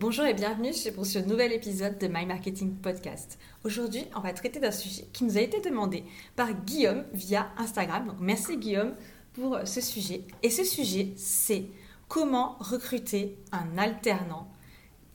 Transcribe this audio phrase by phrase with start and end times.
[0.00, 3.36] Bonjour et bienvenue pour ce nouvel épisode de My Marketing Podcast.
[3.64, 6.04] Aujourd'hui, on va traiter d'un sujet qui nous a été demandé
[6.36, 8.06] par Guillaume via Instagram.
[8.06, 8.94] Donc merci Guillaume
[9.32, 10.22] pour ce sujet.
[10.44, 11.64] Et ce sujet, c'est
[12.06, 14.48] comment recruter un alternant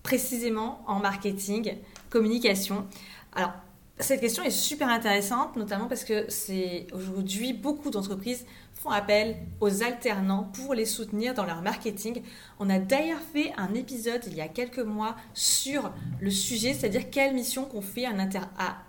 [0.04, 1.78] précisément en marketing,
[2.10, 2.86] communication.
[3.32, 3.54] Alors,
[4.00, 8.46] cette question est super intéressante, notamment parce que c'est aujourd'hui beaucoup d'entreprises
[8.84, 12.22] font appel aux alternants pour les soutenir dans leur marketing.
[12.60, 15.90] On a d'ailleurs fait un épisode il y a quelques mois sur
[16.20, 18.12] le sujet, c'est-à-dire quelle mission qu'on fait à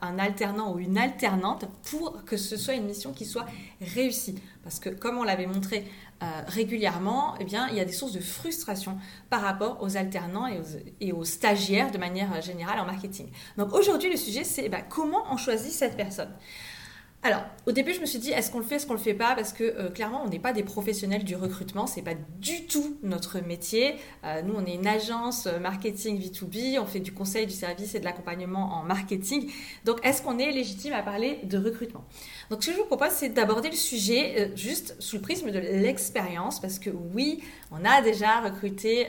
[0.02, 3.46] un alternant ou une alternante pour que ce soit une mission qui soit
[3.80, 4.34] réussie.
[4.64, 5.84] Parce que comme on l'avait montré
[6.22, 8.98] euh, régulièrement, eh bien, il y a des sources de frustration
[9.30, 10.48] par rapport aux alternants
[11.00, 13.28] et aux, stagiaires de manière générale en marketing.
[13.58, 16.30] Donc aujourd'hui, le sujet, c'est eh ben, comment on choisit cette personne.
[17.26, 19.14] Alors, au début, je me suis dit, est-ce qu'on le fait, est-ce qu'on le fait
[19.14, 19.34] pas?
[19.34, 22.98] Parce que euh, clairement, on n'est pas des professionnels du recrutement, c'est pas du tout
[23.02, 23.94] notre métier.
[24.24, 27.94] Euh, nous, on est une agence euh, marketing B2B, on fait du conseil, du service
[27.94, 29.50] et de l'accompagnement en marketing.
[29.86, 32.04] Donc, est-ce qu'on est légitime à parler de recrutement?
[32.50, 35.58] Donc, ce que je vous propose, c'est d'aborder le sujet juste sous le prisme de
[35.58, 39.08] l'expérience, parce que oui, on a déjà recruté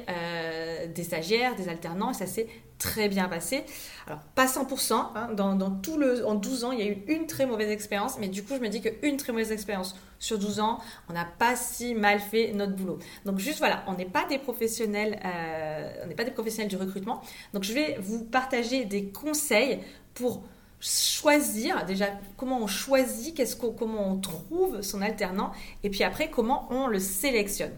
[0.95, 3.63] des stagiaires, des alternants, et ça s'est très bien passé.
[4.07, 7.27] Alors, pas 100%, hein, dans, tout le, en 12 ans, il y a eu une
[7.27, 10.59] très mauvaise expérience, mais du coup, je me dis qu'une très mauvaise expérience sur 12
[10.59, 12.99] ans, on n'a pas si mal fait notre boulot.
[13.25, 16.77] Donc, juste voilà, on n'est pas des professionnels, euh, on n'est pas des professionnels du
[16.77, 17.21] recrutement.
[17.53, 19.79] Donc, je vais vous partager des conseils
[20.13, 20.43] pour
[20.79, 25.51] choisir déjà comment on choisit, qu'est-ce comment on trouve son alternant,
[25.83, 27.71] et puis après comment on le sélectionne.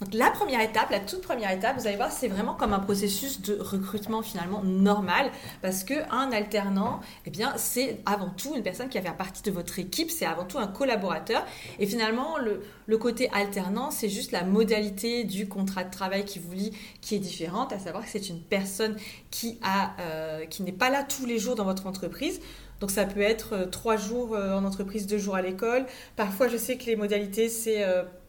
[0.00, 2.80] Donc la première étape, la toute première étape, vous allez voir, c'est vraiment comme un
[2.80, 5.30] processus de recrutement finalement normal
[5.62, 9.42] parce que un alternant, eh bien, c'est avant tout une personne qui va faire partie
[9.42, 11.46] de votre équipe, c'est avant tout un collaborateur.
[11.78, 16.52] Et finalement, le, côté alternant, c'est juste la modalité du contrat de travail qui vous
[16.52, 18.96] lie qui est différente, à savoir que c'est une personne
[19.30, 22.40] qui a, euh, qui n'est pas là tous les jours dans votre entreprise.
[22.80, 25.86] Donc ça peut être euh, trois jours euh, en entreprise, deux jours à l'école.
[26.16, 27.84] Parfois, je sais que les modalités, c'est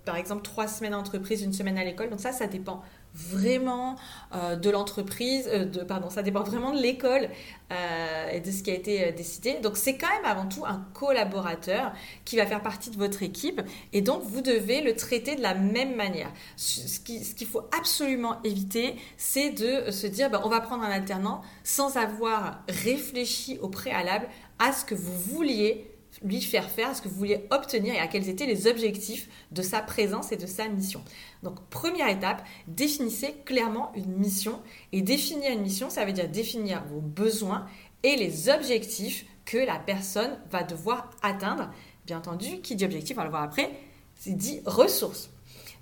[0.08, 2.10] par exemple trois semaines en entreprise, une semaine à l'école.
[2.10, 2.82] Donc ça, ça dépend
[3.14, 3.98] vraiment
[4.34, 7.30] euh, de l'entreprise, euh, de, pardon, ça dépend vraiment de l'école
[7.74, 9.56] euh, et de ce qui a été décidé.
[9.62, 11.92] Donc c'est quand même avant tout un collaborateur
[12.24, 15.56] qui va faire partie de votre équipe et donc vous devez le traiter de la
[15.56, 16.32] même manière.
[16.56, 21.42] Ce qu'il faut absolument éviter, c'est de se dire ben, on va prendre un alternant
[21.66, 24.30] sans avoir réfléchi au préalable
[24.60, 28.08] à ce que vous vouliez lui faire faire ce que vous vouliez obtenir et à
[28.08, 31.04] quels étaient les objectifs de sa présence et de sa mission.
[31.44, 34.62] Donc première étape, définissez clairement une mission.
[34.92, 37.66] Et définir une mission, ça veut dire définir vos besoins
[38.04, 41.70] et les objectifs que la personne va devoir atteindre.
[42.06, 43.72] Bien entendu, qui dit objectif, on va le voir après,
[44.16, 45.30] c'est dit ressources.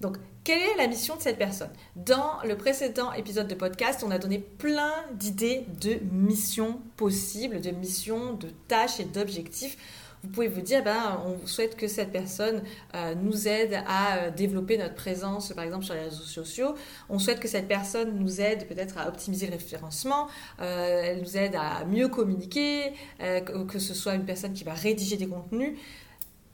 [0.01, 1.71] Donc, quelle est la mission de cette personne?
[1.95, 7.71] Dans le précédent épisode de podcast, on a donné plein d'idées de missions possibles, de
[7.71, 9.77] missions, de tâches et d'objectifs
[10.25, 12.63] vous pouvez vous dire, ben, on souhaite que cette personne
[12.95, 16.73] euh, nous aide à euh, développer notre présence, par exemple, sur les réseaux sociaux.
[17.09, 20.27] On souhaite que cette personne nous aide peut-être à optimiser le référencement,
[20.61, 25.17] euh, elle nous aide à mieux communiquer, que ce soit une personne qui va rédiger
[25.17, 25.77] des contenus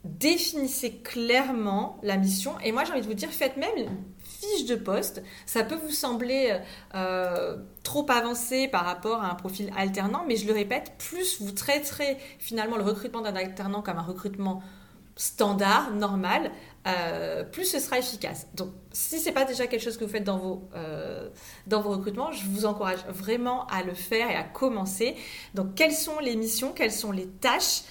[0.04, 2.58] définissez clairement la mission.
[2.64, 3.88] Et moi, j'ai envie de vous dire, faites même
[4.42, 5.22] fiche de poste.
[5.46, 6.58] Ça peut vous sembler
[6.94, 11.52] euh, trop avancé par rapport à un profil alternant, mais je le répète, plus vous
[11.52, 14.62] traiterez finalement le recrutement d'un alternant comme un recrutement
[15.16, 16.50] standard, normal,
[16.86, 18.48] euh, plus ce sera efficace.
[18.54, 21.28] Donc, si ce n'est pas déjà quelque chose que vous faites dans vos, euh,
[21.66, 25.14] dans vos recrutements, je vous encourage vraiment à le faire et à commencer.
[25.54, 27.82] Donc, quelles sont les missions, quelles sont les tâches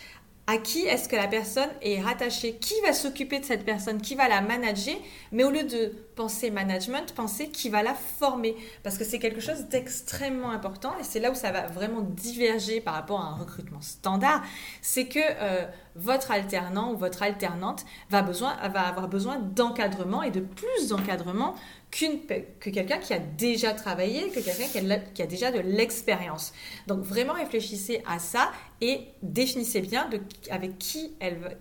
[0.48, 4.16] à qui est-ce que la personne est rattachée, qui va s'occuper de cette personne, qui
[4.16, 4.96] va la manager,
[5.32, 9.42] mais au lieu de penser management, pensez qui va la former, parce que c'est quelque
[9.42, 13.34] chose d'extrêmement important, et c'est là où ça va vraiment diverger par rapport à un
[13.34, 14.44] recrutement standard,
[14.84, 15.66] c'est que euh,
[15.96, 21.56] votre alternant ou votre alternante va, besoin, va avoir besoin d'encadrement et de plus d'encadrement
[21.90, 26.54] que quelqu'un qui a déjà travaillé, que quelqu'un qui, a déjà de l'expérience.
[26.86, 30.08] Donc vraiment réfléchissez à ça et définissez bien
[30.52, 31.14] avec qui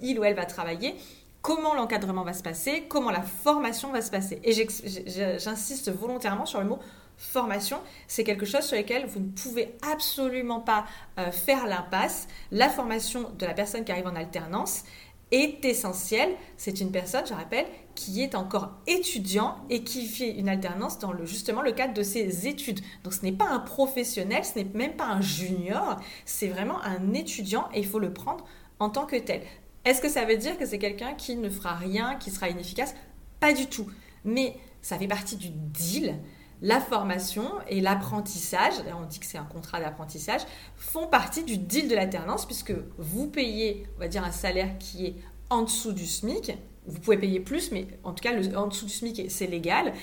[0.03, 0.95] il ou elle va travailler
[1.43, 4.41] comment l'encadrement va se passer, comment la formation va se passer.
[4.45, 6.79] Et j'insiste volontairement sur le mot
[7.17, 7.79] formation,
[8.09, 10.87] c'est quelque chose sur lequel vous ne pouvez absolument pas
[11.19, 12.29] euh, faire l'impasse.
[12.51, 14.85] La formation de la personne qui arrive en alternance
[15.31, 16.31] est essentielle.
[16.57, 21.13] C'est une personne, je rappelle, qui est encore étudiant et qui fait une alternance dans
[21.13, 22.81] le, justement le cadre de ses études.
[23.05, 27.13] Donc ce n'est pas un professionnel, ce n'est même pas un junior, c'est vraiment un
[27.13, 28.45] étudiant et il faut le prendre
[28.79, 29.43] en tant que tel.
[29.85, 32.95] Est-ce que ça veut dire que c'est quelqu'un qui ne fera rien, qui sera inefficace?
[33.41, 33.87] Pas du tout.
[34.25, 36.19] Mais ça fait partie du deal.
[36.63, 40.43] La formation et l'apprentissage, on dit que c'est un contrat d'apprentissage,
[40.77, 45.07] font partie du deal de l'alternance puisque vous payez, on va dire, un salaire qui
[45.07, 45.15] est
[45.49, 46.53] en dessous du SMIC.
[46.87, 49.95] Vous pouvez payer plus, mais en tout cas, en dessous du SMIC, c'est légal.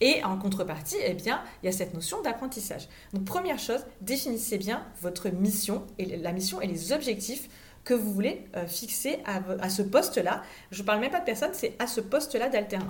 [0.00, 2.88] Et en contrepartie, eh bien, il y a cette notion d'apprentissage.
[3.12, 7.48] Donc, première chose, définissez bien votre mission et la mission et les objectifs
[7.84, 10.42] que vous voulez euh, fixer à, ce poste-là.
[10.70, 12.86] Je ne parle même pas de personne, c'est à ce poste-là d'alternant.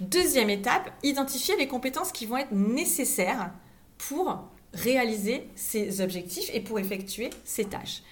[0.00, 3.52] Deuxième étape, identifier les compétences qui vont être nécessaires
[3.98, 8.02] pour réaliser ces objectifs et pour effectuer ces tâches.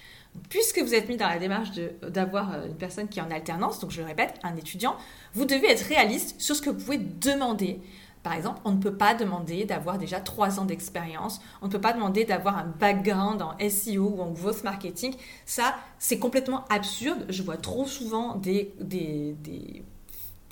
[0.47, 1.71] Puisque vous êtes mis dans la démarche
[2.01, 4.95] d'avoir euh, une personne qui est en alternance, donc je le répète, un étudiant,
[5.33, 7.81] vous devez être réaliste sur ce que vous pouvez demander
[8.23, 11.81] par exemple, on ne peut pas demander d'avoir déjà trois ans d'expérience, on ne peut
[11.81, 15.15] pas demander d'avoir un background en SEO ou en growth marketing.
[15.45, 17.25] Ça, c'est complètement absurde.
[17.29, 19.35] Je vois trop souvent des, des,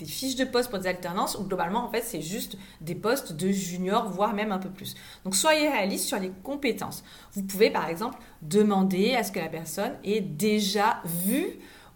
[0.04, 3.50] fiches de poste pour des alternances où globalement, en fait, c'est juste des postes de
[3.50, 4.96] junior, voire même un peu plus.
[5.24, 7.04] Donc, soyez réaliste sur les compétences.
[7.34, 11.46] Vous pouvez, par exemple, demander à ce que la personne ait déjà vu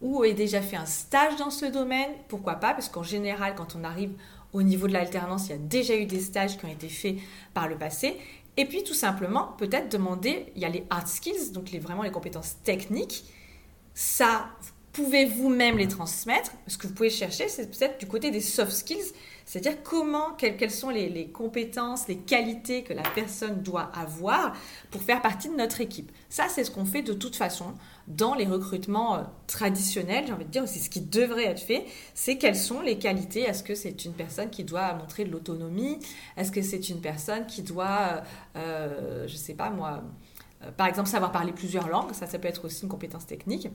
[0.03, 2.11] ou ait déjà fait un stage dans ce domaine.
[2.29, 2.75] Pourquoi pas?
[2.75, 4.13] Parce qu'en général, quand on arrive
[4.55, 7.17] au niveau de l'alternance, il y a déjà eu des stages qui ont été faits
[7.53, 8.17] par le passé.
[8.57, 12.05] Et puis tout simplement, peut-être demander, il y a les hard skills, donc les, vraiment
[12.05, 13.25] les compétences techniques.
[13.95, 14.49] Ça,
[14.95, 16.53] pouvez vous-même les transmettre?
[16.69, 19.13] Ce que vous pouvez chercher, c'est peut-être du côté des soft skills,
[19.45, 24.57] c'est-à-dire comment, quelles, sont les, compétences, les qualités que la personne doit avoir
[24.91, 26.11] pour faire partie de notre équipe.
[26.29, 27.75] Ça, c'est ce qu'on fait de toute façon
[28.09, 31.87] dans les recrutements euh, traditionnels, j'ai envie de dire, c'est ce qui devrait être fait,
[32.15, 33.41] c'est quelles sont les qualités.
[33.43, 35.99] Est-ce que c'est une personne qui doit montrer de l'autonomie?
[36.37, 38.23] Est-ce que c'est une personne qui doit,
[38.57, 40.03] euh, je ne sais pas moi,
[40.63, 42.13] euh, par exemple, savoir parler plusieurs langues?
[42.13, 43.69] Ça, ça peut être aussi une compétence technique.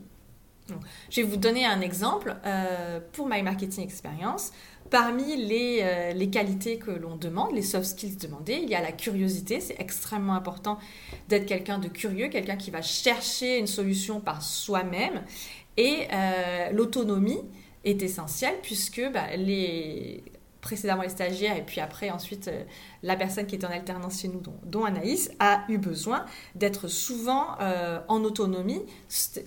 [1.09, 4.51] Je vais vous donner un exemple euh, pour My Marketing Experience.
[4.89, 8.81] Parmi les, euh, les qualités que l'on demande, les soft skills demandées, il y a
[8.81, 9.59] la curiosité.
[9.59, 10.79] C'est extrêmement important
[11.27, 15.23] d'être quelqu'un de curieux, quelqu'un qui va chercher une solution par soi-même.
[15.77, 17.41] Et euh, l'autonomie
[17.83, 20.23] est essentielle puisque bah, les,
[20.61, 22.63] précédemment les stagiaires et puis après ensuite euh,
[23.03, 26.25] la personne qui est en alternance chez nous, dont, Anaïs, a eu besoin
[26.55, 28.81] d'être souvent euh, en autonomie.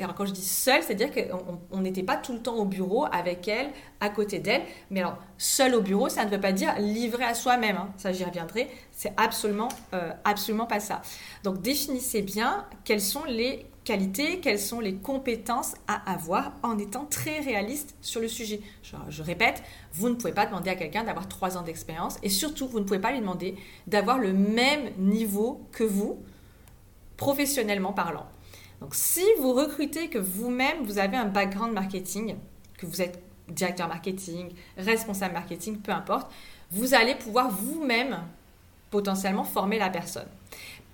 [0.00, 3.46] Alors quand je dis seule, c'est-à-dire qu'on n'était pas tout le temps au bureau avec
[3.48, 3.70] elle,
[4.00, 4.62] à côté d'elle.
[4.90, 7.76] Mais alors, seule au bureau, ça ne veut pas dire livré à soi-même.
[7.76, 7.90] Hein.
[7.96, 8.68] Ça, j'y reviendrai.
[8.90, 11.02] C'est absolument, euh, absolument pas ça.
[11.44, 17.04] Donc définissez bien quels sont les qualités, quelles sont les compétences à avoir en étant
[17.04, 18.60] très réaliste sur le sujet.
[19.08, 19.62] Je, répète,
[19.92, 22.84] vous ne pouvez pas demander à quelqu'un d'avoir trois ans d'expérience et surtout, vous ne
[22.84, 23.56] pouvez pas lui demander
[23.86, 26.18] d'avoir le même niveau que vous,
[27.16, 28.26] professionnellement parlant.
[28.80, 32.36] Donc si vous recrutez que vous-même, vous avez un background marketing,
[32.78, 36.32] que vous êtes directeur marketing, responsable marketing, peu importe,
[36.70, 38.18] vous allez pouvoir vous-même
[38.90, 40.26] potentiellement former la personne.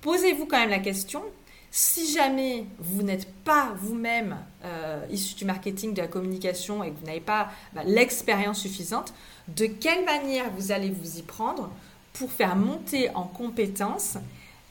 [0.00, 1.22] Posez-vous quand même la question,
[1.70, 6.98] si jamais vous n'êtes pas vous-même euh, issu du marketing, de la communication et que
[6.98, 9.12] vous n'avez pas bah, l'expérience suffisante,
[9.48, 11.70] de quelle manière vous allez vous y prendre
[12.14, 14.16] pour faire monter en compétence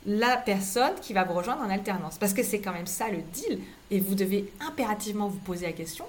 [0.05, 2.17] la personne qui va vous rejoindre en alternance?
[2.17, 3.59] Parce que c'est quand même ça le deal.
[3.91, 6.05] Et vous devez impérativement vous poser la question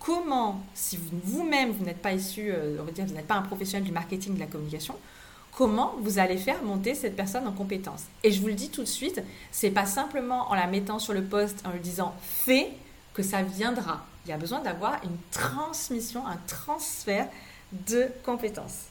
[0.00, 3.42] comment, si vous-même vous, n'êtes pas issu, euh, on va dire, vous n'êtes pas un
[3.42, 4.94] professionnel du marketing, de la communication,
[5.58, 8.04] comment vous allez faire monter cette personne en compétence.
[8.22, 11.12] Et je vous le dis tout de suite, c'est pas simplement en la mettant sur
[11.12, 12.70] le poste, en lui disant fais
[13.12, 14.06] que ça viendra.
[14.24, 17.26] Il y a besoin d'avoir une transmission, un transfert
[17.72, 18.84] de compétences.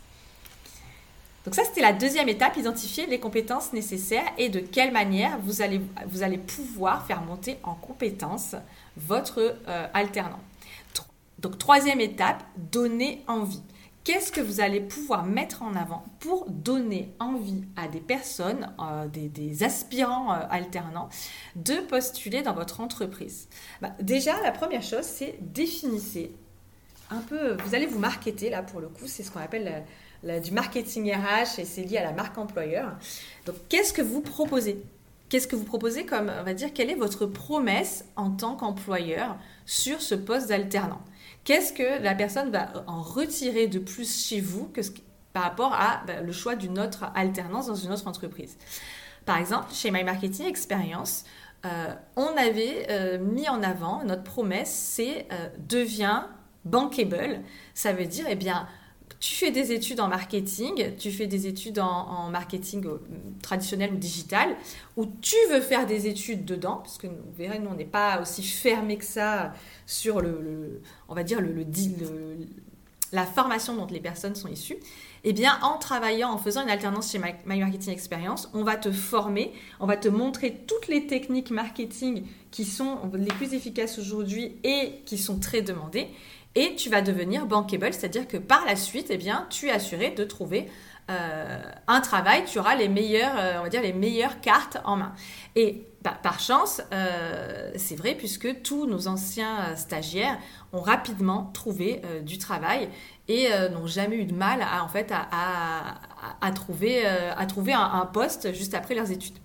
[1.46, 5.62] Donc ça, c'était la deuxième étape, identifier les compétences nécessaires et de quelle manière vous
[5.62, 8.58] allez, pouvoir faire monter en compétence
[8.98, 10.42] votre euh, alternant.
[11.40, 13.62] Donc troisième étape, donner envie
[14.08, 19.06] qu'est-ce que vous allez pouvoir mettre en avant pour donner envie à des personnes, euh,
[19.10, 21.10] des, aspirants euh, alternants,
[21.58, 23.50] de postuler dans votre entreprise?
[23.82, 26.32] Bah, Déjà, la première chose, c'est définissez
[27.10, 29.84] un peu, vous allez vous marketer, là pour le coup, c'est ce qu'on appelle
[30.24, 32.96] du marketing RH et c'est lié à la marque employeur.
[33.46, 34.82] Donc, qu'est-ce que vous proposez?
[35.28, 39.38] Qu'est-ce que vous proposez comme, on va dire, quelle est votre promesse en tant qu'employeur
[39.66, 41.02] sur ce poste d'alternant?
[41.48, 44.82] Qu'est-ce que la personne va en retirer de plus chez vous que
[45.32, 48.58] par rapport à bah, le choix d'une autre alternance dans une autre entreprise?
[49.26, 51.24] Par exemple, chez My Marketing Experience,
[51.66, 56.28] euh, on avait euh, mis en avant notre promesse, c'est euh, deviens
[56.66, 57.40] bankable.
[57.74, 58.68] Ça veut dire, eh bien,
[59.20, 62.98] tu fais des études en marketing, tu fais des études en, marketing euh,
[63.42, 64.56] traditionnel ou digital,
[64.96, 68.22] ou tu veux faire des études dedans, parce que vous verrez, nous, on n'est pas
[68.22, 69.54] aussi fermé que ça
[69.86, 71.66] sur le, on va dire, le,
[73.12, 74.78] la formation dont les personnes sont issues,
[75.24, 78.92] eh bien, en travaillant, en faisant une alternance chez My Marketing Experience, on va te
[78.92, 84.58] former, on va te montrer toutes les techniques marketing qui sont les plus efficaces aujourd'hui
[84.64, 86.08] et qui sont très demandées.
[86.60, 90.10] Et tu vas devenir bankable, c'est-à-dire que par la suite, eh bien, tu es assuré
[90.10, 90.68] de trouver
[91.12, 94.96] euh, un travail, tu auras les meilleures, euh, on va dire les meilleures cartes en
[94.96, 95.14] main.
[95.56, 95.86] Et
[96.24, 100.40] par chance, euh, c'est vrai puisque tous nos anciens stagiaires
[100.74, 102.90] ont rapidement trouvé du travail
[103.28, 104.84] et n'ont jamais eu de mal à,
[106.42, 109.36] en trouver, un, poste juste après leurs études.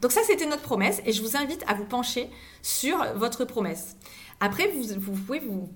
[0.00, 2.30] Donc ça, c'était notre promesse et je vous invite à vous pencher
[2.62, 3.96] sur votre promesse.
[4.40, 5.68] Après, vous pouvez vous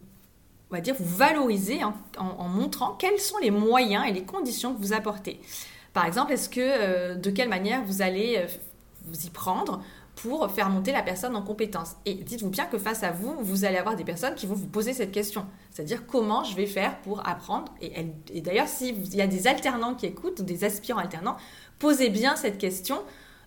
[0.70, 4.80] on va dire, vous valoriser en, montrant quels sont les moyens et les conditions que
[4.80, 5.40] vous apportez.
[5.92, 8.46] Par exemple, est-ce que euh, de quelle manière vous allez euh,
[9.04, 9.82] vous y prendre
[10.14, 11.96] pour faire monter la personne en compétence?
[12.04, 14.66] Et dites-vous bien que face à vous, vous allez avoir des personnes qui vont vous
[14.66, 15.46] poser cette question.
[15.70, 17.74] C'est-à-dire comment je vais faire pour apprendre?
[17.80, 21.38] Et, et d'ailleurs, s'il y a des alternants qui écoutent, ou des aspirants alternants,
[21.78, 22.98] posez bien cette question.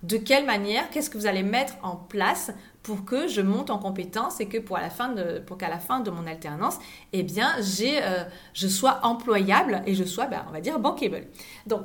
[0.01, 2.51] De quelle manière, qu'est-ce que vous allez mettre en place
[2.83, 5.79] pour que je monte en compétence et que pour, la fin de, pour qu'à la
[5.79, 6.79] fin de mon alternance,
[7.13, 8.23] eh bien, j'ai, euh,
[8.53, 11.27] je sois employable et je sois, ben, on va dire, bankable.
[11.67, 11.81] Donc,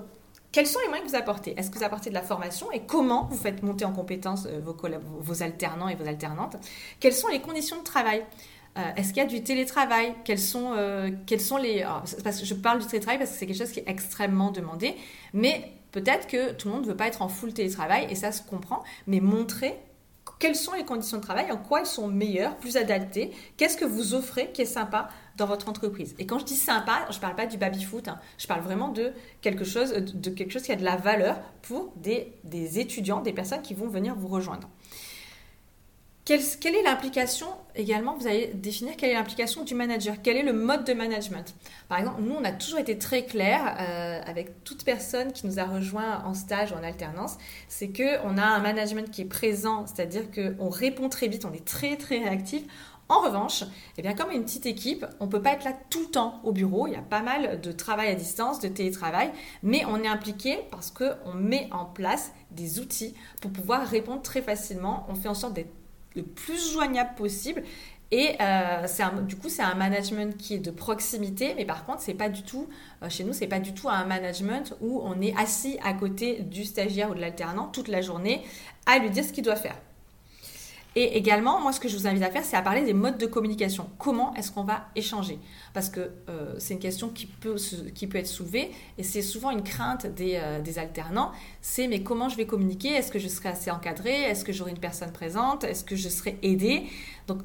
[0.52, 1.54] quels sont les moyens que vous apportez?
[1.58, 4.60] Est-ce que vous apportez de la formation et comment vous faites monter en compétence euh,
[4.64, 4.76] vos,
[5.20, 6.56] vos alternants et vos alternantes?
[6.98, 8.24] Quelles sont les conditions de travail?
[8.78, 10.14] Euh, Est-ce qu'il y a du télétravail?
[10.24, 10.74] Quels sont,
[11.26, 11.86] quels sont les...
[12.24, 14.96] parce que je parle du télétravail parce que c'est quelque chose qui est extrêmement demandé,
[15.32, 18.32] mais peut-être que tout le monde ne veut pas être en full télétravail et ça
[18.32, 19.78] se comprend, mais montrer
[20.38, 23.84] quelles sont les conditions de travail, en quoi elles sont meilleures, plus adaptées, qu'est-ce que
[23.84, 26.14] vous offrez qui est sympa dans votre entreprise.
[26.18, 28.18] Et quand je dis sympa, je ne parle pas du baby-foot, hein.
[28.38, 29.12] je parle vraiment de
[29.42, 33.32] quelque, chose, de quelque chose qui a de la valeur pour des, des étudiants, des
[33.32, 34.68] personnes qui vont venir vous rejoindre.
[36.26, 36.40] Quelle,
[36.74, 40.82] est l'implication également Vous allez définir quelle est l'implication du manager, quel est le mode
[40.82, 41.54] de management?
[41.88, 45.60] Par exemple, nous, on a toujours été très clair euh, avec toute personne qui nous
[45.60, 49.86] a rejoint en stage ou en alternance, c'est qu'on a un management qui est présent,
[49.86, 52.64] c'est-à-dire qu'on répond très vite, on est très très réactif.
[53.08, 53.62] En revanche,
[53.96, 56.40] eh bien, comme une petite équipe, on ne peut pas être là tout le temps
[56.42, 56.88] au bureau.
[56.88, 59.30] Il y a pas mal de travail à distance, de télétravail,
[59.62, 64.42] mais on est impliqué parce qu'on met en place des outils pour pouvoir répondre très
[64.42, 65.06] facilement.
[65.08, 65.70] On fait en sorte d'être
[66.16, 67.62] le plus joignable possible.
[68.12, 68.86] Et euh,
[69.22, 72.42] du coup, c'est un management qui est de proximité, mais par contre, c'est pas du
[72.42, 72.68] tout,
[73.02, 76.40] euh, chez nous, c'est pas du tout un management où on est assis à côté
[76.42, 78.42] du stagiaire ou de l'alternant toute la journée
[78.86, 79.76] à lui dire ce qu'il doit faire.
[80.98, 83.18] Et également, moi, ce que je vous invite à faire, c'est à parler des modes
[83.18, 83.90] de communication.
[83.98, 85.38] Comment est-ce qu'on va échanger?
[85.74, 87.56] Parce que euh, c'est une question qui peut,
[87.94, 91.32] qui peut être soulevée et c'est souvent une crainte des, euh, des alternants.
[91.60, 92.88] C'est mais comment je vais communiquer?
[92.88, 95.64] Est-ce que je serai assez encadré Est-ce que j'aurai une personne présente?
[95.64, 96.84] Est-ce que je serai aidé
[97.26, 97.40] Donc,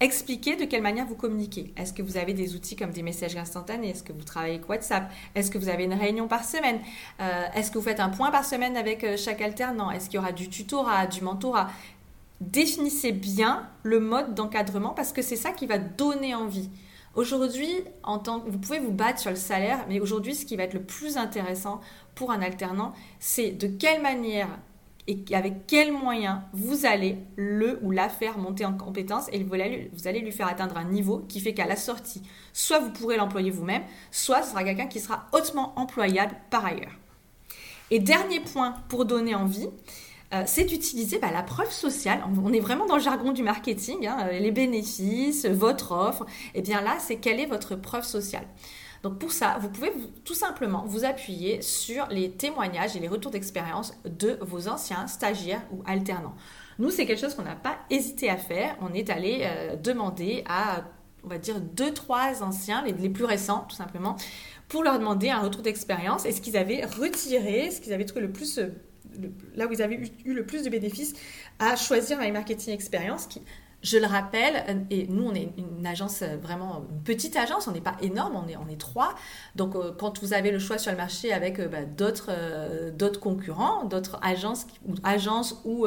[0.00, 1.72] expliquez de quelle manière vous communiquez.
[1.76, 4.68] Est-ce que vous avez des outils comme des messages instantanés Est-ce que vous travaillez avec
[4.68, 5.12] WhatsApp?
[5.36, 6.80] Est-ce que vous avez une réunion par semaine?
[7.20, 9.92] Euh, Est-ce que vous faites un point par semaine avec chaque alternant?
[9.92, 11.70] Est-ce qu'il y aura du tutorat, du mentorat?
[12.40, 16.70] Définissez bien le mode d'encadrement parce que c'est ça qui va donner envie.
[17.14, 17.70] Aujourd'hui,
[18.04, 21.16] vous pouvez vous battre sur le salaire, mais aujourd'hui, ce qui va être le plus
[21.16, 21.80] intéressant
[22.16, 24.48] pour un alternant, c'est de quelle manière
[25.06, 29.54] et avec quels moyens vous allez le ou la faire monter en compétence et vous
[29.54, 32.22] allez, vous allez lui faire atteindre un niveau qui fait qu'à la sortie,
[32.52, 36.98] soit vous pourrez l'employer vous-même, soit ce sera quelqu'un qui sera hautement employable par ailleurs.
[37.90, 39.68] Et dernier point pour donner envie,
[40.32, 42.20] euh, c'est d'utiliser bah, la preuve sociale.
[42.42, 46.24] On est vraiment dans le jargon du marketing, hein, les bénéfices, votre offre.
[46.54, 48.46] Et eh bien là, c'est quelle est votre preuve sociale.
[49.04, 49.92] Donc pour ça, vous pouvez
[50.24, 55.62] tout simplement vous appuyer sur les témoignages et les retours d'expérience de vos anciens stagiaires
[55.72, 56.34] ou alternants.
[56.78, 58.76] Nous, c'est quelque chose qu'on n'a pas hésité à faire.
[58.80, 60.84] On est allé euh, demander à,
[61.22, 64.16] on va dire, deux, trois anciens, les, les, plus récents tout simplement,
[64.68, 68.22] pour leur demander un retour d'expérience et ce qu'ils avaient retiré, ce qu'ils avaient trouvé
[68.22, 68.58] le plus
[69.22, 71.14] euh, là où vous avez eu, le plus de bénéfices
[71.58, 73.42] à choisir My Marketing Experience qui,
[73.84, 77.82] je le rappelle, et nous, on est une agence euh, vraiment, petite agence, on n'est
[77.82, 79.14] pas énorme, on est, on est trois.
[79.56, 83.84] Donc, euh, quand vous avez le choix sur le marché avec euh, bah, d'autres, concurrents,
[83.84, 85.86] d'autres agences ou, agences ou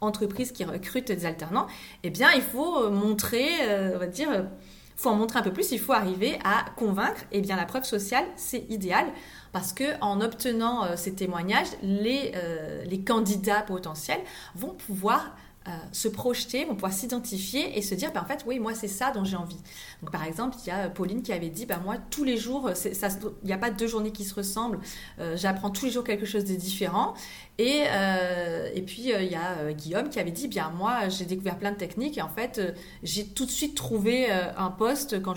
[0.00, 1.66] entreprises qui recrutent des alternants,
[2.04, 3.48] eh bien, il faut montrer,
[3.92, 4.46] on va dire,
[4.94, 7.22] faut en montrer un peu plus, il faut arriver à convaincre.
[7.32, 9.06] Eh bien, la preuve sociale, c'est idéal
[9.52, 14.20] parce que en obtenant euh, ces témoignages, les, euh, les candidats potentiels
[14.54, 15.36] vont pouvoir
[15.68, 18.88] euh, se projeter, vont pouvoir s'identifier et se dire, bah, en fait, oui, moi, c'est
[18.88, 19.60] ça dont j'ai envie.
[20.02, 22.70] Donc, par exemple, il y a Pauline qui avait dit, bah, moi, tous les jours,
[22.84, 24.80] il n'y a pas deux journées qui se ressemblent,
[25.20, 27.14] euh, j'apprends tous les jours quelque chose de différent.
[27.58, 31.58] Et, euh, et puis, il y a Guillaume qui avait dit, bien, moi, j'ai découvert
[31.58, 32.60] plein de techniques et en fait,
[33.02, 35.32] j'ai tout de suite trouvé un poste quand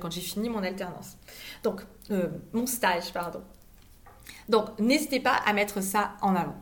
[0.00, 1.16] quand j'ai fini mon alternance.
[1.62, 1.82] Donc,
[2.52, 3.42] mon stage, pardon.
[4.48, 6.56] Donc, n'hésitez pas à mettre ça en avant.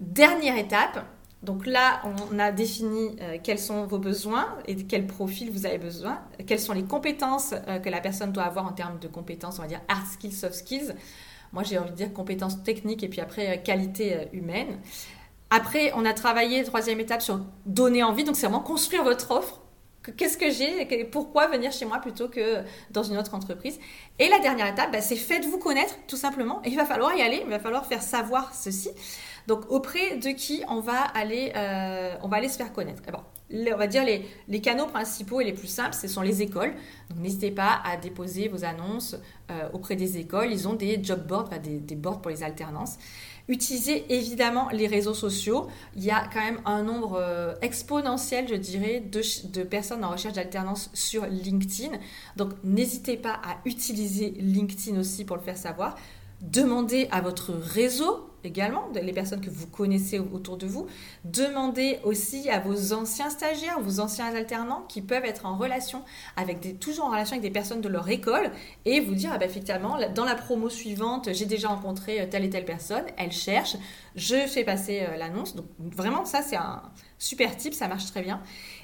[0.00, 1.04] Dernière étape,
[1.44, 5.66] donc là, on a défini euh, quels sont vos besoins et de quel profil vous
[5.66, 9.08] avez besoin, quelles sont les compétences euh, que la personne doit avoir en termes de
[9.08, 10.94] compétences, on va dire hard skills, soft skills.
[11.52, 14.78] Moi, j'ai envie de dire compétences techniques et puis après euh, qualité humaine.
[15.50, 18.24] Après, on a travaillé, troisième étape, sur donner envie.
[18.24, 19.60] Donc, c'est vraiment construire votre offre.
[20.12, 23.78] Qu'est-ce que j'ai Pourquoi venir chez moi plutôt que dans une autre entreprise
[24.18, 26.60] Et la dernière étape, bah, c'est faites-vous connaître, tout simplement.
[26.66, 28.90] Il va falloir y aller, il va falloir faire savoir ceci.
[29.46, 33.20] Donc auprès de qui on va aller, euh, on va aller se faire connaître bon,
[33.50, 36.72] On va dire les, canaux principaux et les plus simples, ce sont les écoles.
[37.10, 39.16] Donc n'hésitez pas à déposer vos annonces
[39.50, 40.50] euh, auprès des écoles.
[40.50, 42.98] Ils ont des job boards, des boards pour les alternances.
[43.46, 45.68] Utilisez évidemment les réseaux sociaux.
[45.96, 49.20] Il y a quand même un nombre euh, exponentiel, je dirais, de,
[49.52, 51.98] de personnes en recherche d'alternance sur LinkedIn.
[52.36, 55.96] Donc n'hésitez pas à utiliser LinkedIn aussi pour le faire savoir.
[56.44, 60.86] Demandez à votre réseau également, les personnes que vous connaissez autour de vous.
[61.24, 66.02] Demandez aussi à vos anciens stagiaires, vos anciens alternants qui peuvent être en relation
[66.36, 68.50] avec des, toujours en relation avec des personnes de leur école
[68.84, 72.44] et vous dire, ah ben, effectivement, dans la promo suivante, j'ai déjà rencontré euh, telle
[72.44, 73.76] et telle personne, elle cherche,
[74.14, 75.56] je fais passer euh, l'annonce.
[75.56, 76.82] Donc vraiment, ça c'est un
[77.18, 78.42] super type, ça marche très bien.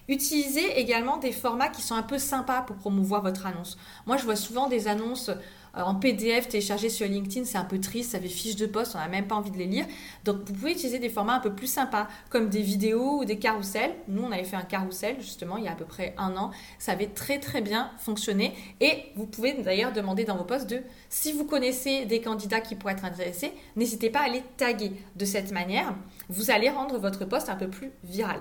[0.09, 3.77] Utilisez également des formats qui sont un peu sympas pour promouvoir votre annonce.
[4.07, 5.31] Moi, je vois souvent des annonces
[5.75, 8.99] en PDF téléchargé sur LinkedIn, c'est un peu triste, ça fait fiches de poste, on
[8.99, 9.87] n'a même pas envie de les lire.
[10.25, 13.39] Donc vous pouvez utiliser des formats un peu plus sympas, comme des vidéos ou des
[13.39, 13.95] carousels.
[14.09, 16.51] Nous, on avait fait un carrousel justement il y a à peu près un an.
[16.79, 18.55] Ça avait très très bien fonctionné.
[18.81, 22.75] Et vous pouvez d'ailleurs demander dans vos postes de, si vous connaissez des candidats qui
[22.75, 24.93] pourraient être intéressés, n'hésitez pas à les taguer.
[25.17, 25.95] De cette manière,
[26.29, 28.41] vous allez rendre votre poste un peu plus viral.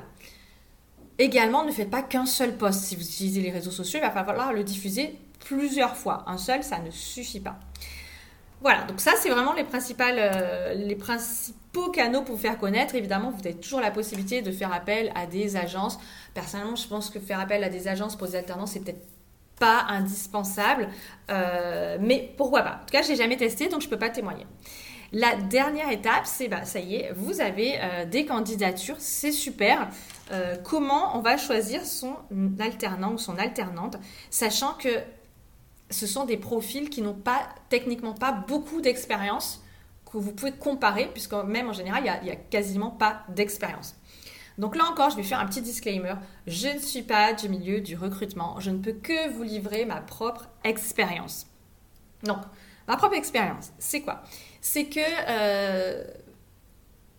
[1.18, 2.82] Également, ne faites pas qu'un seul poste.
[2.82, 6.24] Si vous utilisez les réseaux sociaux, il va falloir le diffuser plusieurs fois.
[6.28, 7.60] Un seul, ça ne suffit pas.
[8.62, 12.96] Voilà, donc ça, c'est vraiment les, principales, euh, les principaux canaux pour vous faire connaître.
[12.96, 15.98] Évidemment, vous avez toujours la possibilité de faire appel à des agences.
[16.34, 19.06] Personnellement, je pense que faire appel à des agences pour des alternances, c'est peut-être
[19.60, 20.90] pas indispensable.
[21.30, 22.80] Euh, mais pourquoi pas?
[22.82, 24.46] En tout cas, je n'ai jamais testé, donc je ne peux pas témoigner.
[25.14, 29.88] La dernière étape, c'est, bah, ça y est, vous avez euh, des candidatures, c'est super.
[30.64, 32.16] comment on va choisir son
[32.60, 33.96] alternant ou son alternante,
[34.30, 34.90] sachant que
[35.90, 39.64] ce sont des profils qui n'ont pas techniquement pas beaucoup d'expérience
[40.12, 43.96] que vous pouvez comparer, puisque même en général, il n'y a, quasiment pas d'expérience.
[44.58, 46.16] Donc là encore, je vais faire un petit disclaimer.
[46.46, 48.60] Je ne suis pas du milieu du recrutement.
[48.60, 51.48] Je ne peux que vous livrer ma propre expérience.
[52.24, 52.40] Donc,
[52.88, 54.22] ma propre expérience, c'est quoi?
[54.60, 56.04] C'est que euh,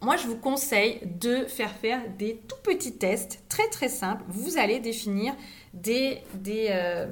[0.03, 4.25] moi, je vous conseille de faire faire des tout petits tests très très simples.
[4.29, 5.35] Vous allez définir
[5.73, 7.07] des, euh,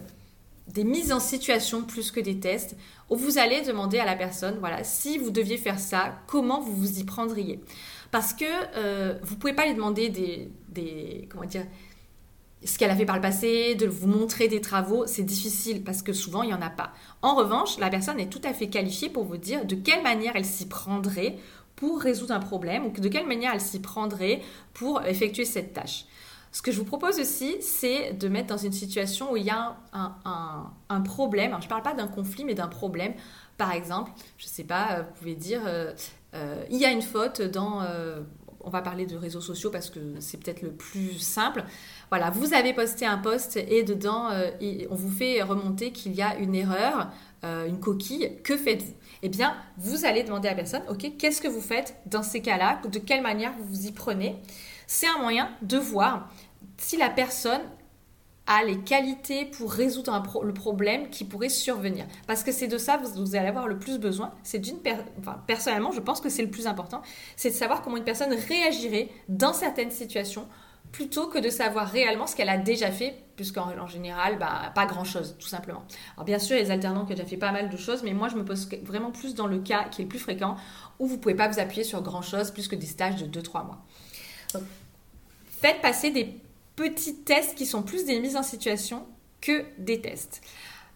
[0.68, 2.76] des mises en situation plus que des tests,
[3.10, 6.74] où vous allez demander à la personne, voilà, si vous deviez faire ça, comment vous
[6.74, 7.60] vous y prendriez
[8.10, 8.44] Parce que
[8.76, 11.64] euh, vous ne pouvez pas lui demander des, des comment dire,
[12.64, 16.02] ce qu'elle a fait par le passé, de vous montrer des travaux, c'est difficile parce
[16.02, 16.92] que souvent il n'y en a pas.
[17.22, 20.32] En revanche, la personne est tout à fait qualifiée pour vous dire de quelle manière
[20.34, 21.36] elle s'y prendrait
[21.76, 24.42] pour résoudre un problème ou de quelle manière elle s'y prendrait
[24.74, 26.06] pour effectuer cette tâche.
[26.52, 29.50] Ce que je vous propose aussi, c'est de mettre dans une situation où il y
[29.50, 31.56] a un, problème.
[31.60, 33.12] je ne parle pas d'un conflit, mais d'un problème.
[33.58, 35.92] Par exemple, je ne sais pas, euh, vous pouvez dire, euh,
[36.34, 37.82] euh, il y a une faute dans...
[38.60, 41.64] on va parler de réseaux sociaux parce que c'est peut-être le plus simple.
[42.10, 44.30] Voilà, vous avez posté un post et dedans,
[44.90, 47.10] on vous fait remonter qu'il y a une erreur,
[47.42, 48.40] une coquille.
[48.42, 48.94] Que faites-vous?
[49.22, 52.40] Eh bien, vous allez demander à la personne, OK, qu'est-ce que vous faites dans ces
[52.40, 52.80] cas-là?
[52.88, 54.36] De quelle manière vous vous y prenez?
[54.88, 56.28] C'est un moyen de voir
[56.78, 57.60] si la personne
[58.46, 62.06] a les qualités pour résoudre le problème qui pourrait survenir.
[62.26, 64.32] Parce que c'est de ça que vous, allez avoir le plus besoin.
[64.42, 64.78] C'est d'une
[65.46, 67.02] personnellement, je pense que c'est le plus important,
[67.36, 70.48] c'est de savoir comment une personne réagirait dans certaines situations
[70.90, 74.86] plutôt que de savoir réellement ce qu'elle a déjà fait, puisqu'en en général, bah, pas
[74.86, 75.84] grand-chose, tout simplement.
[76.16, 78.28] Alors bien sûr, des alternants qui ont déjà fait pas mal de choses, mais moi,
[78.28, 80.56] je me pose vraiment plus dans le cas qui est le plus fréquent,
[80.98, 83.66] où vous ne pouvez pas vous appuyer sur grand-chose, plus que des stages de 2-3
[83.66, 83.84] mois
[85.50, 86.34] faites passer des
[86.76, 89.06] petits tests qui sont plus des mises en situation
[89.40, 90.40] que des tests.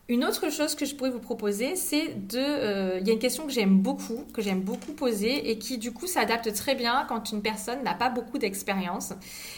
[0.09, 2.39] Une autre chose que je pourrais vous proposer, c'est de...
[2.39, 5.79] Euh, il y a une question que j'aime beaucoup, que j'aime beaucoup poser et qui
[5.79, 9.13] du coup s'adapte très bien quand une personne n'a pas beaucoup d'expérience.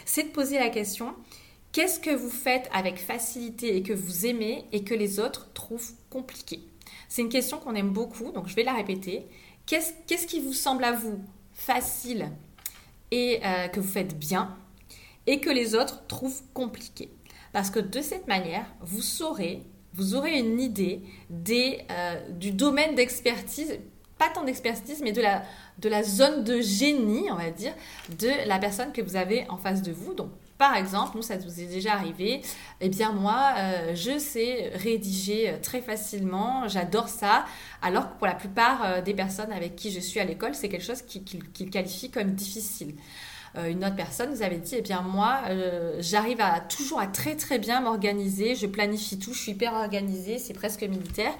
[0.04, 1.14] C'est de poser la question,
[1.72, 5.92] qu'est-ce que vous faites avec facilité et que vous aimez et que les autres trouvent
[6.10, 6.60] compliqué?
[7.08, 9.26] C'est une question qu'on aime beaucoup, donc je vais la répéter.
[9.66, 11.18] Qu'est-ce qui vous semble à vous
[11.54, 12.30] facile
[13.44, 14.56] euh, que vous faites bien
[15.26, 17.10] et que les autres trouvent compliqué
[17.52, 19.62] Parce que de cette manière, vous saurez
[19.94, 23.78] vous aurez une idée des, euh, du domaine d'expertise,
[24.18, 25.44] pas tant d'expertise, mais de la,
[25.78, 27.72] de la zone de génie, on va dire,
[28.18, 30.14] de la personne que vous avez en face de vous.
[30.14, 32.42] Donc, par exemple, nous, ça vous est déjà arrivé,
[32.80, 37.44] eh bien moi, euh, je sais rédiger euh, très facilement, j'adore ça,
[37.82, 40.84] alors que pour la plupart des personnes avec qui je suis à l'école, c'est quelque
[40.84, 42.94] chose qu'ils qui, qualifient comme difficile.
[43.56, 47.36] Euh, une autre personne vous avait dit, eh bien moi, euh, j'arrive toujours à très
[47.36, 51.32] très bien m'organiser, je planifie tout, je suis hyper organisée, c'est presque militaire,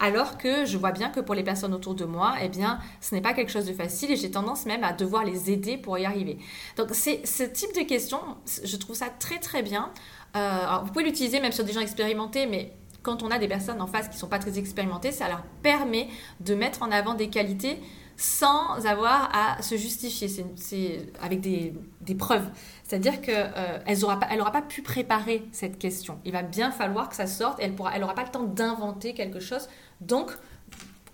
[0.00, 3.14] alors que je vois bien que pour les personnes autour de moi, eh bien, ce
[3.14, 5.98] n'est pas quelque chose de facile et j'ai tendance même à devoir les aider pour
[5.98, 6.38] y arriver.
[6.76, 8.20] Donc c'est ce type de questions,
[8.64, 9.92] je trouve ça très très bien.
[10.36, 13.80] Euh, vous pouvez l'utiliser même sur des gens expérimentés, mais quand on a des personnes
[13.80, 16.08] en face qui ne sont pas très expérimentées, ça leur permet
[16.40, 17.78] de mettre en avant des qualités
[18.18, 21.72] sans avoir à se justifier, c'est avec des,
[22.18, 22.50] preuves.
[22.82, 26.18] C'est-à-dire qu'elle euh, n'aura pas, pas pu préparer cette question.
[26.24, 29.38] Il va bien falloir que ça sorte, elle n'aura elle pas le temps d'inventer quelque
[29.38, 29.68] chose.
[30.00, 30.32] Donc,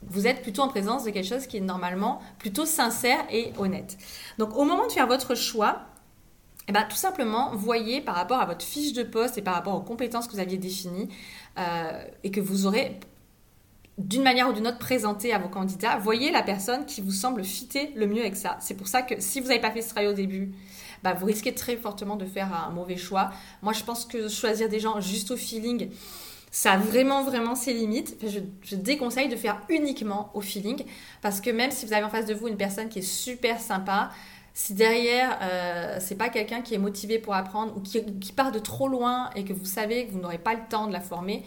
[0.03, 3.99] vous êtes plutôt en présence de quelque chose qui est normalement plutôt sincère et honnête.
[4.39, 5.83] Donc, au moment de faire votre choix,
[6.69, 9.75] eh ben, tout simplement, voyez par rapport à votre fiche de poste et par rapport
[9.75, 11.11] aux compétences que vous aviez définies
[11.59, 12.99] euh, et que vous aurez
[13.99, 17.45] d'une manière ou d'une autre présenté à vos candidats, voyez la personne qui vous semble
[17.45, 18.57] fitter le mieux avec ça.
[18.61, 20.53] C'est pour ça que si vous n'avez pas fait ce travail au début,
[21.05, 23.31] bah, vous risquez très fortement de faire un mauvais choix.
[23.63, 25.91] Moi, je pense que choisir des gens juste au feeling,
[26.51, 28.17] ça a vraiment, vraiment ses limites.
[28.23, 30.85] je, déconseille de faire uniquement au feeling
[31.21, 33.61] parce que même si vous avez en face de vous une personne qui est super
[33.61, 34.11] sympa,
[34.55, 38.53] si derrière, euh, c'est pas quelqu'un qui est motivé pour apprendre ou qui, qui, part
[38.53, 41.01] de trop loin et que vous savez que vous n'aurez pas le temps de la
[41.01, 41.45] former,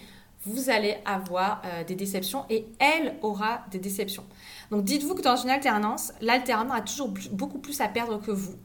[0.48, 4.26] vous allez avoir euh, des déceptions et elle aura des déceptions.
[4.72, 8.56] Donc dites-vous que dans une alternance, l'alternant a toujours beaucoup plus à perdre que vous.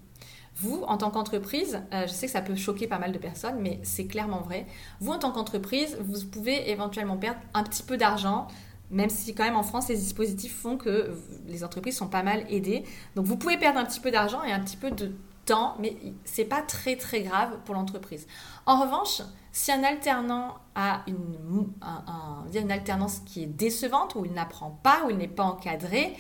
[0.57, 3.57] Vous, en tant qu'entreprise, euh, je sais que ça peut choquer pas mal de personnes,
[3.61, 4.66] mais c'est clairement vrai.
[5.01, 8.47] Vous, en tant qu'entreprise, vous pouvez éventuellement perdre un petit peu d'argent,
[8.90, 11.11] même si quand même en France, les dispositifs font que
[11.49, 12.85] les entreprises sont pas mal aidées.
[13.16, 15.12] Donc vous pouvez perdre un petit peu d'argent et un petit peu de
[15.44, 18.26] temps, mais c'est pas très très grave pour l'entreprise.
[18.66, 21.68] En revanche, si un alternant a une,
[22.55, 26.16] une alternance qui est décevante, où il n'apprend pas, où il n'est pas encadré,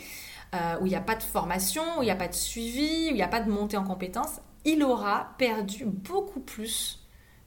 [0.54, 3.06] euh, où il n'y a pas de formation, où il n'y a pas de suivi,
[3.06, 7.01] où il n'y a pas de montée en compétences, il aura perdu beaucoup plus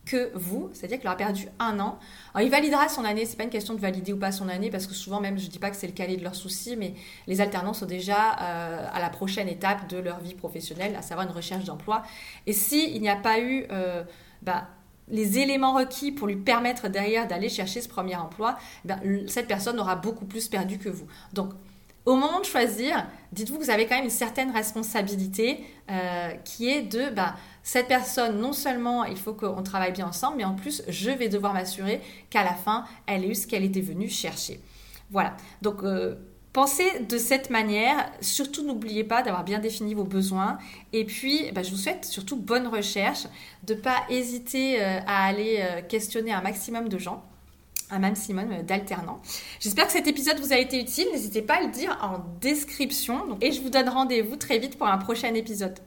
[0.06, 1.98] que vous, c'est-à-dire qu'il aura perdu un an.
[2.34, 4.70] Alors, il validera son année, c'est pas une question de valider ou pas son année,
[4.70, 6.94] parce que souvent même, je dis pas que c'est le cahier de leurs soucis, mais
[7.28, 11.28] les alternants sont déjà euh, à la prochaine étape de leur vie professionnelle, à savoir
[11.28, 12.04] une recherche d'emploi.
[12.46, 14.04] Et s'il n'y a pas eu euh,
[14.44, 14.68] bah,
[15.08, 19.80] les éléments requis pour lui permettre derrière d'aller chercher ce premier emploi, eh cette personne
[19.80, 21.08] aura beaucoup plus perdu que vous.
[21.34, 21.54] Donc,
[22.06, 26.70] au moment de choisir, dites-vous que vous avez quand même une certaine responsabilité euh, qui
[26.70, 30.54] est de bah, cette personne, non seulement il faut qu'on travaille bien ensemble, mais en
[30.54, 34.10] plus, je vais devoir m'assurer qu'à la fin, elle ait eu ce qu'elle était venue
[34.10, 34.60] chercher.
[35.10, 35.36] Voilà.
[35.62, 36.16] Donc, euh,
[36.54, 38.10] Pensez de cette manière.
[38.22, 40.58] Surtout, n'oubliez pas d'avoir bien défini vos besoins.
[40.94, 43.28] Et puis, bah, je vous souhaite surtout bonne recherche,
[43.66, 47.26] de ne pas hésiter euh, à aller questionner un maximum de gens
[47.90, 49.22] un maximum euh, d'alternants.
[49.60, 51.08] J'espère que cet épisode vous a été utile.
[51.12, 53.38] N'hésitez pas à le dire en description.
[53.42, 55.80] Et je vous donne rendez-vous très vite pour un prochain épisode.